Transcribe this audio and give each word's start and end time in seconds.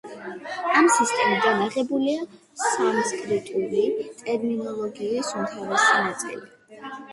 ამ 0.77 0.87
სისტემიდან 0.93 1.61
აღებულია 1.65 2.23
სანსკრიტული 2.63 3.85
ტერმინოლოგიის 4.23 5.33
უმთავრესი 5.39 6.03
ნაწილი. 6.11 6.45